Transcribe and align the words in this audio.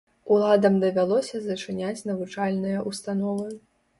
Уладам 0.35 0.77
давялося 0.83 1.41
зачыняць 1.43 2.05
навучальныя 2.11 2.79
ўстановы. 2.89 3.47